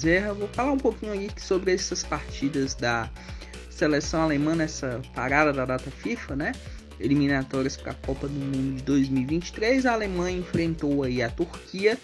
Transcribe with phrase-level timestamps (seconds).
[0.00, 0.32] Bezerra.
[0.32, 3.10] Vou falar um pouquinho aí sobre essas partidas da
[3.68, 6.52] seleção alemã nessa parada da data FIFA, né?
[6.98, 9.84] Eliminatórias para a Copa do Mundo de 2023.
[9.84, 11.98] A Alemanha enfrentou aí a Turquia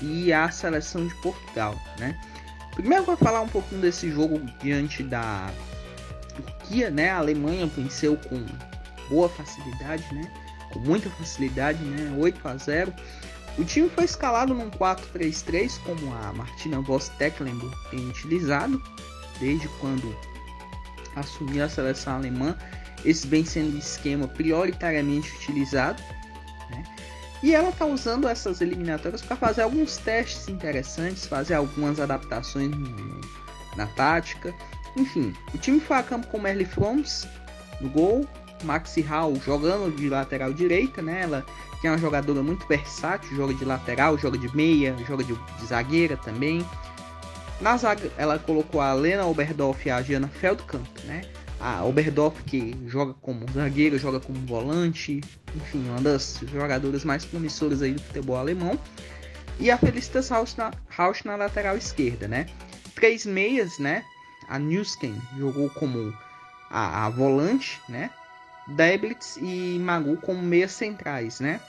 [0.00, 2.18] e a seleção de Portugal, né?
[2.74, 5.50] Primeiro vou falar um pouquinho desse jogo diante da
[6.34, 7.10] Turquia, né?
[7.10, 8.42] A Alemanha venceu com
[9.10, 10.30] boa facilidade, né?
[10.72, 12.16] Com muita facilidade, né?
[12.18, 12.94] 8 a 0.
[13.56, 18.82] O time foi escalado num 4-3-3, como a Martina Voss Tecklenburg tem utilizado
[19.38, 20.14] desde quando
[21.14, 22.56] assumiu a seleção alemã.
[23.04, 26.02] Esse vem sendo o esquema prioritariamente utilizado.
[26.70, 26.84] Né?
[27.42, 32.72] E ela está usando essas eliminatórias para fazer alguns testes interessantes, fazer algumas adaptações
[33.76, 34.52] na tática.
[34.96, 37.26] Enfim, o time foi a campo com Merle Froms
[37.80, 38.26] no gol,
[38.64, 41.22] Maxi Hall jogando de lateral direita, né?
[41.22, 41.44] Ela
[41.80, 45.66] que é uma jogadora muito versátil, joga de lateral, joga de meia, joga de, de
[45.66, 46.64] zagueira também.
[47.60, 51.22] Na zaga, ela colocou a Lena Oberdorf e a Gianna Feldkamp, né?
[51.60, 55.20] A Oberdorf que joga como zagueira, joga como volante,
[55.54, 58.78] enfim, uma das jogadoras mais promissoras aí do futebol alemão.
[59.60, 62.46] E a Felicitas Rausch na, Rausch na lateral esquerda, né?
[62.94, 64.02] Três meias, né?
[64.48, 66.12] A Newsken jogou como
[66.70, 68.10] a, a volante, né?
[68.66, 71.60] Deblitz e Magu como meias centrais, né?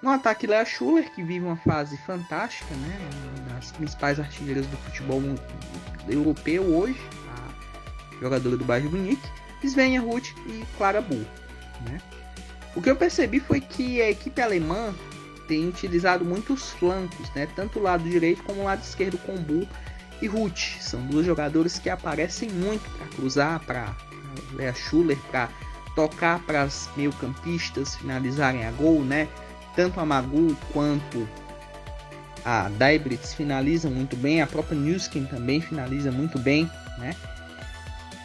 [0.00, 2.98] No ataque, Lea Schuller, que vive uma fase fantástica, né?
[3.40, 5.20] Uma das principais artilheiras do futebol
[6.08, 7.00] europeu hoje,
[7.34, 9.28] a jogadora do Bayern Munique,
[9.62, 11.26] Svenja Ruth e Clara Bull,
[11.88, 12.00] né?
[12.76, 14.94] O que eu percebi foi que a equipe alemã
[15.48, 17.48] tem utilizado muitos flancos, né?
[17.56, 19.66] Tanto o lado direito como o lado esquerdo com Bull
[20.22, 20.78] e Ruth.
[20.80, 23.96] São duas jogadoras que aparecem muito para cruzar, para
[24.52, 25.48] Lea Schuller, para
[25.98, 29.26] tocar para as meio-campistas finalizarem a gol, né?
[29.74, 31.28] tanto a Magu quanto
[32.44, 37.14] a Dybritz finalizam muito bem, a própria Newskin também finaliza muito bem, né?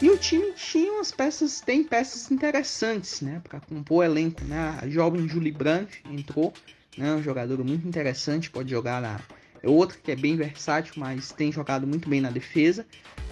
[0.00, 4.78] E o time tinha umas peças, tem peças interessantes, né, para compor o elenco, né?
[4.82, 6.52] A jovem Julie Brandt entrou,
[6.96, 9.20] né, um jogador muito interessante, pode jogar na
[9.62, 12.84] é outra que é bem versátil, mas tem jogado muito bem na defesa.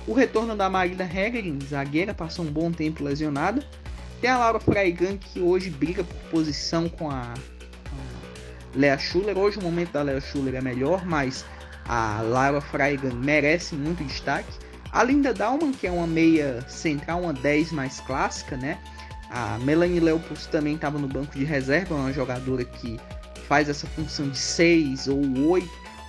[0.06, 3.67] O retorno da Marina Hegerin, zagueira, passou um bom tempo lesionada.
[4.22, 7.34] Tem a Laura Freigan, que hoje briga por posição com a
[8.72, 9.37] Lea Schuller.
[9.37, 11.44] Hoje o momento da Lea Schuller é melhor, mas
[11.87, 14.49] a Lara Freigan merece muito destaque.
[14.93, 18.78] A Linda Dalman, que é uma meia central, uma 10 mais clássica, né?
[19.28, 23.00] A Melanie Leopolds também estava no banco de reserva, uma jogadora que
[23.49, 25.69] faz essa função de 6 ou 8,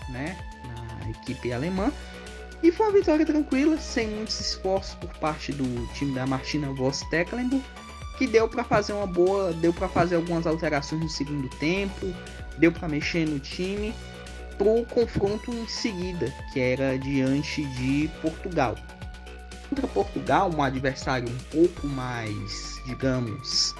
[0.09, 0.37] né?
[0.99, 1.91] Na equipe alemã.
[2.61, 7.01] E foi uma vitória tranquila, sem muitos esforços por parte do time da Martina Voss
[7.09, 7.63] Tecklenburg,
[8.23, 12.15] que deu para fazer uma boa, deu para fazer algumas alterações no segundo tempo,
[12.57, 13.93] deu para mexer no time
[14.57, 18.75] pro confronto em seguida, que era diante de Portugal.
[19.67, 23.75] Contra Portugal, um adversário um pouco mais, digamos,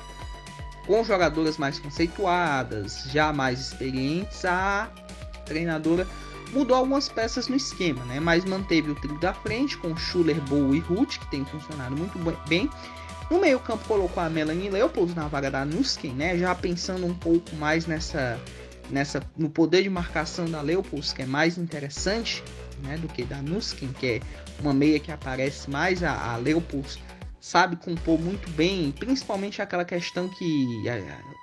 [0.85, 4.89] com jogadoras mais conceituadas, já mais experientes, a
[5.45, 6.05] treinadora
[6.51, 8.19] mudou algumas peças no esquema, né?
[8.19, 12.19] Mas manteve o trio da frente com Schuller, Bow e Ruth, que tem funcionado muito
[12.49, 12.69] bem.
[13.29, 16.37] No meio campo colocou a Melanie Leopold na vaga da Nusken, né?
[16.37, 18.39] Já pensando um pouco mais nessa
[18.89, 22.43] nessa no poder de marcação da Leopolds, que é mais interessante
[22.83, 24.21] né, do que da Nuskin, que é
[24.59, 26.03] uma meia que aparece mais.
[26.03, 26.99] A, a Leopolds
[27.39, 30.83] sabe compor muito bem, principalmente aquela questão que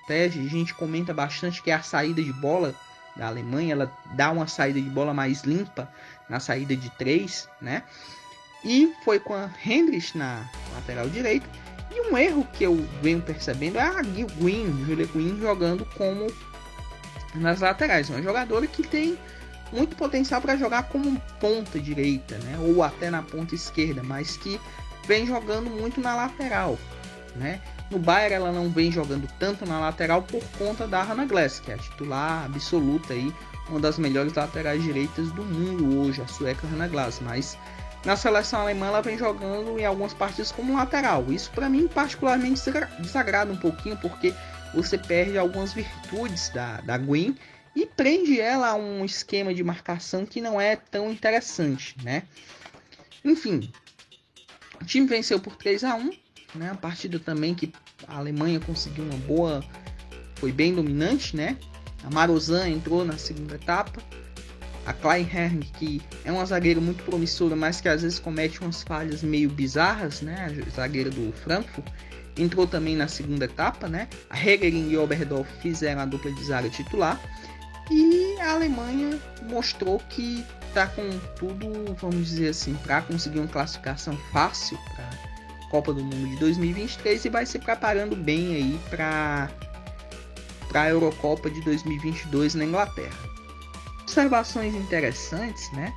[0.04, 2.74] até a gente comenta bastante, que é a saída de bola
[3.16, 3.72] da Alemanha.
[3.72, 5.92] Ela dá uma saída de bola mais limpa
[6.28, 7.82] na saída de três, né?
[8.64, 11.46] E foi com a Hendricks na lateral direita.
[12.10, 16.26] Um erro que eu venho percebendo é a Gwyn, Julia Gwyn jogando como
[17.36, 18.10] nas laterais.
[18.10, 19.16] Uma jogadora que tem
[19.72, 22.58] muito potencial para jogar como ponta direita, né?
[22.60, 24.60] Ou até na ponta esquerda, mas que
[25.06, 26.76] vem jogando muito na lateral,
[27.36, 27.60] né?
[27.90, 31.70] No Bayern ela não vem jogando tanto na lateral por conta da Hannah Glass, que
[31.70, 33.32] é a titular absoluta aí,
[33.68, 37.56] uma das melhores laterais direitas do mundo hoje, a sueca Hannah Glass, mas
[38.04, 41.30] na seleção alemã ela vem jogando em algumas partidas como lateral.
[41.32, 42.60] Isso para mim particularmente
[42.98, 44.34] desagrada um pouquinho, porque
[44.74, 47.36] você perde algumas virtudes da, da Gwen
[47.74, 52.24] e prende ela a um esquema de marcação que não é tão interessante, né?
[53.24, 53.70] Enfim,
[54.80, 56.10] o time venceu por 3 a 1
[56.54, 56.70] né?
[56.70, 57.72] A partida também que
[58.06, 59.62] a Alemanha conseguiu uma boa,
[60.36, 61.56] foi bem dominante, né?
[62.02, 64.02] A Marozan entrou na segunda etapa.
[64.90, 68.82] A Klein Herring, que é uma zagueira muito promissora, mas que às vezes comete umas
[68.82, 70.46] falhas meio bizarras, né?
[70.46, 71.86] A zagueira do Frankfurt
[72.36, 74.08] entrou também na segunda etapa, né?
[74.28, 77.20] A Hegerin e Oberdorf fizeram a dupla de zaga titular.
[77.88, 79.16] E a Alemanha
[79.48, 80.44] mostrou que
[80.74, 81.08] tá com
[81.38, 85.08] tudo, vamos dizer assim, para conseguir uma classificação fácil para
[85.70, 89.48] Copa do Mundo de 2023 e vai se preparando bem aí para
[90.66, 93.30] para a Eurocopa de 2022 na Inglaterra.
[94.10, 95.94] Observações interessantes, né?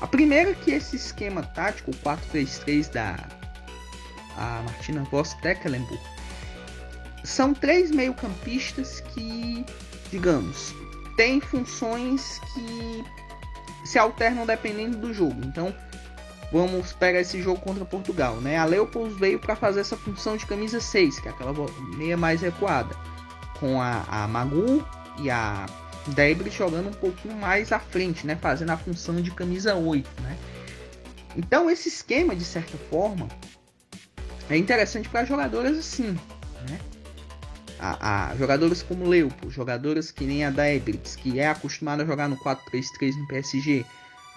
[0.00, 3.16] A primeira é que esse esquema tático 4-3-3 da
[4.36, 6.00] a Martina Voss Tecklenburg
[7.24, 9.66] são três meio-campistas que,
[10.12, 10.72] digamos,
[11.16, 13.04] têm funções que
[13.84, 15.40] se alternam dependendo do jogo.
[15.44, 15.74] Então,
[16.52, 18.58] vamos pegar esse jogo contra Portugal, né?
[18.58, 21.52] A Leopold veio para fazer essa função de camisa 6, que é aquela
[21.96, 22.94] meia mais recuada,
[23.58, 24.86] com a, a Magu
[25.18, 25.66] e a
[26.08, 28.36] Debris jogando um pouquinho mais à frente, né?
[28.36, 30.36] Fazendo a função de camisa 8, né?
[31.36, 33.28] Então, esse esquema, de certa forma,
[34.48, 36.18] é interessante para jogadoras assim,
[36.68, 36.80] né?
[37.78, 42.28] A, a, jogadores como Leupo, jogadoras que nem a Debris, que é acostumada a jogar
[42.28, 43.84] no 4-3-3 no PSG,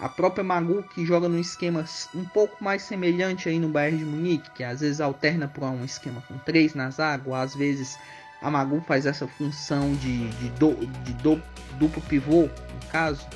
[0.00, 1.84] a própria Magu que joga num esquema
[2.14, 5.84] um pouco mais semelhante aí no Bayern de Munique, que às vezes alterna para um
[5.84, 7.98] esquema com três na zaga, ou às vezes
[8.42, 11.42] a Magu faz essa função de, de, do, de do,
[11.78, 13.26] duplo pivô, no caso,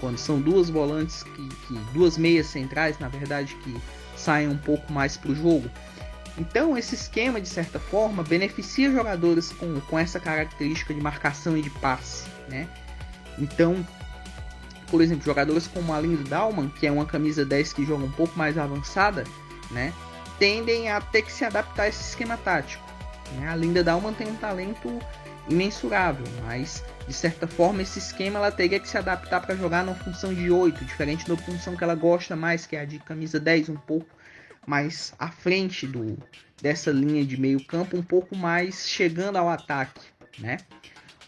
[0.00, 3.76] quando são duas volantes, que, que, duas meias centrais, na verdade, que
[4.16, 5.70] saem um pouco mais para o jogo.
[6.36, 11.62] Então, esse esquema, de certa forma, beneficia jogadores com, com essa característica de marcação e
[11.62, 12.24] de passe.
[12.48, 12.68] Né?
[13.38, 13.86] Então,
[14.88, 18.10] por exemplo, jogadores como a Linda Dalman, que é uma camisa 10 que joga um
[18.10, 19.24] pouco mais avançada,
[19.70, 19.92] né?
[20.38, 22.83] tendem a ter que se adaptar a esse esquema tático.
[23.32, 23.48] Né?
[23.48, 24.98] A Linda Dalman tem um talento
[25.48, 29.94] imensurável, mas de certa forma esse esquema ela teria que se adaptar para jogar na
[29.94, 33.38] função de 8, diferente da função que ela gosta mais, que é a de camisa
[33.38, 34.06] 10, um pouco
[34.66, 36.16] mais à frente do
[36.62, 40.00] dessa linha de meio campo, um pouco mais chegando ao ataque,
[40.38, 40.56] né?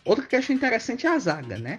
[0.05, 1.79] Outra questão interessante é a zaga, né?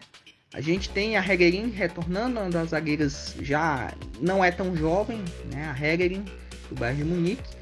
[0.53, 3.91] A gente tem a Hegerin retornando, uma das zagueiras já
[4.21, 5.73] não é tão jovem, né?
[5.73, 6.23] A Hegerin
[6.69, 7.57] do Bayern de Munique.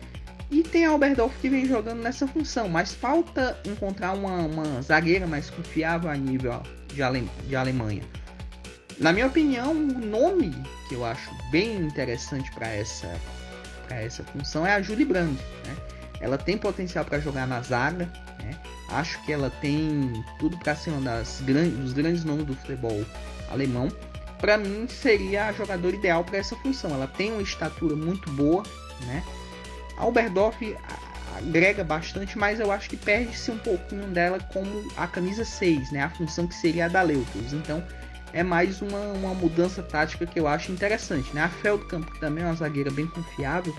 [0.51, 5.25] E tem a Oberdorf que vem jogando nessa função, mas falta encontrar uma, uma zagueira
[5.25, 6.61] mais confiável a nível
[6.93, 8.03] de, Ale, de Alemanha.
[8.99, 10.53] Na minha opinião, o nome
[10.87, 13.11] que eu acho bem interessante para essa
[13.89, 15.37] essa função é a Julie Brand.
[15.65, 15.77] Né?
[16.19, 18.11] Ela tem potencial para jogar na zaga.
[18.39, 18.57] Né?
[18.89, 23.05] Acho que ela tem tudo para ser um das grandes, dos grandes nomes do futebol
[23.51, 23.89] alemão.
[24.39, 26.91] Para mim, seria a jogadora ideal para essa função.
[26.91, 28.63] Ela tem uma estatura muito boa.
[29.05, 29.23] Né?
[29.97, 30.75] A Oberdorf
[31.37, 36.03] agrega bastante, mas eu acho que perde-se um pouquinho dela como a camisa 6, né?
[36.03, 37.53] a função que seria a da Leutos.
[37.53, 37.83] Então,
[38.33, 41.33] é mais uma, uma mudança tática que eu acho interessante.
[41.33, 41.43] Né?
[41.43, 43.75] A Feldkamp, que também é uma zagueira bem confiável,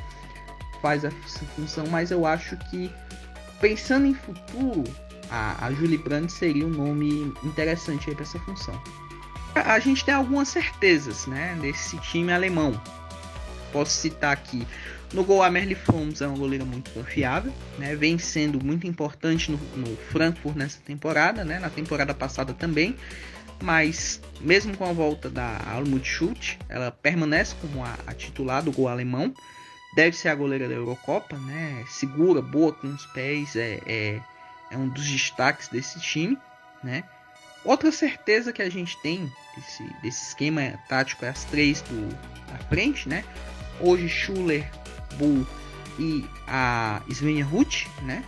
[0.81, 2.91] faz essa função, mas eu acho que
[3.61, 4.85] pensando em futuro,
[5.31, 8.81] a, a Julie Brandt seria um nome interessante para essa função.
[9.55, 12.81] A, a gente tem algumas certezas né, desse time alemão.
[13.73, 14.67] Posso citar aqui
[15.13, 17.95] no gol a Merle Froms é uma goleira muito confiável, né?
[17.95, 21.59] Vem sendo muito importante no, no Frankfurt nessa temporada, né?
[21.59, 22.97] Na temporada passada também
[23.63, 28.73] mas mesmo com a volta da Almut Schultz, ela permanece como a, a, titular do
[28.73, 29.33] gol alemão.
[29.95, 31.85] Deve ser a goleira da Eurocopa, né?
[31.89, 34.21] Segura, boa com os pés, é, é,
[34.71, 36.37] é um dos destaques desse time,
[36.85, 37.05] né?
[37.65, 42.09] Outra certeza que a gente tem desse, desse esquema tático é as três do,
[42.53, 43.25] da frente, né?
[43.81, 44.71] Hoje Schuller,
[45.15, 45.47] Bull
[45.99, 48.23] e a Svenja Ruth, né?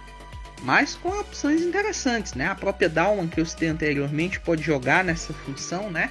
[0.62, 2.48] mas com opções interessantes, né?
[2.48, 6.10] A própria Dalman que eu citei anteriormente pode jogar nessa função, né?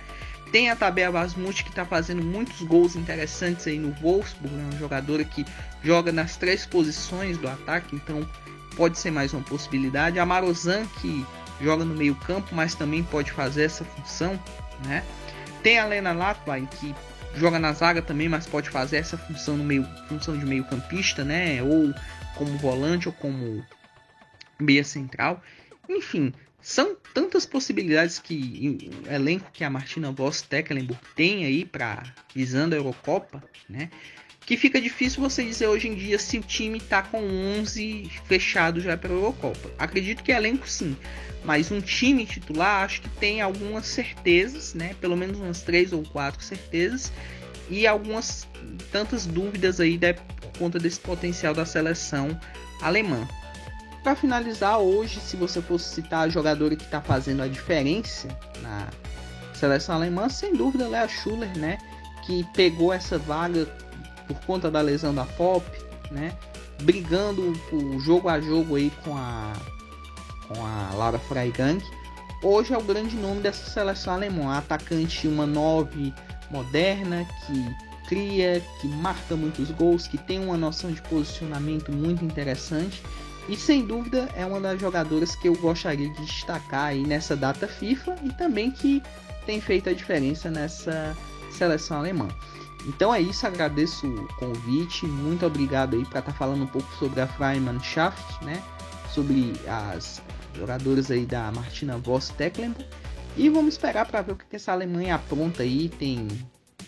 [0.52, 4.80] Tem a Tabea Vasmut que está fazendo muitos gols interessantes aí no Wolfsburg, é uma
[4.80, 5.46] jogadora que
[5.84, 8.28] joga nas três posições do ataque, então
[8.76, 10.20] pode ser mais uma possibilidade.
[10.20, 11.26] A Marozan que
[11.62, 14.40] joga no meio campo, mas também pode fazer essa função,
[14.86, 15.04] né?
[15.62, 16.96] Tem a Lena Latwai que
[17.36, 21.24] joga na zaga também, mas pode fazer essa função no meio, função de meio campista,
[21.24, 21.62] né?
[21.62, 21.94] Ou
[22.36, 23.64] como volante ou como
[24.60, 25.42] meia central.
[25.90, 32.04] Enfim, são tantas possibilidades que o elenco que a Martina Voss Tecklenburg tem aí para
[32.34, 33.90] visando a Eurocopa, né?
[34.48, 37.20] Que fica difícil você dizer hoje em dia se o time está com
[37.60, 39.70] 11 fechado já para a Eurocopa.
[39.77, 40.96] Acredito que é elenco sim,
[41.44, 44.96] mas um time titular acho que tem algumas certezas, né?
[45.01, 47.12] Pelo menos umas três ou quatro certezas
[47.70, 48.48] e algumas
[48.89, 52.39] tantas dúvidas aí de, por conta desse potencial da seleção
[52.82, 53.27] alemã
[54.08, 58.30] para finalizar, hoje, se você fosse citar a jogadora que está fazendo a diferença
[58.62, 58.88] na
[59.54, 61.77] seleção alemã, sem dúvida, Lea Schuller, né?
[62.25, 63.68] Que pegou essa vaga
[64.28, 65.66] por conta da lesão da Pop,
[66.12, 66.36] né?
[66.82, 69.54] Brigando o jogo a jogo aí com a
[70.48, 71.84] com a Laura Freigang.
[72.42, 76.14] Hoje é o grande nome dessa seleção alemã, atacante uma 9
[76.50, 77.76] moderna, que
[78.08, 83.02] cria, que marca muitos gols, que tem uma noção de posicionamento muito interessante.
[83.50, 87.68] E sem dúvida é uma das jogadoras que eu gostaria de destacar aí nessa data
[87.68, 89.02] FIFA e também que
[89.46, 91.16] tem feito a diferença nessa
[91.52, 92.28] seleção alemã.
[92.86, 96.90] Então é isso, agradeço o convite, muito obrigado aí para estar tá falando um pouco
[96.96, 98.62] sobre a Freimannschaft, né?
[99.14, 100.22] Sobre as
[100.56, 102.86] jogadoras aí da Martina Voss Tecklenburg.
[103.36, 105.90] E vamos esperar para ver o que essa Alemanha apronta aí.
[105.90, 106.28] Tem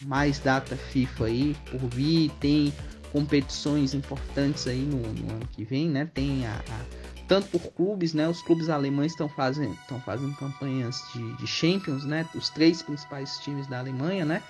[0.02, 2.74] mais data FIFA aí por vir, tem
[3.12, 6.10] competições importantes aí no, no ano que vem, né?
[6.14, 8.28] Tem a, a, tanto por clubes, né?
[8.28, 12.28] Os clubes alemães estão fazendo, estão fazendo campanhas de, de Champions, né?
[12.34, 14.42] Os três principais times da Alemanha, né?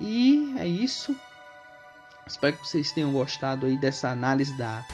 [0.00, 1.14] E é isso.
[2.26, 4.84] Espero que vocês tenham gostado aí dessa análise da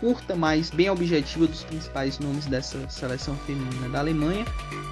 [0.00, 4.44] curta, mas bem objetiva dos principais nomes dessa seleção feminina da Alemanha.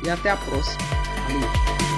[0.05, 0.83] E até a próxima.
[1.29, 1.92] Valeu!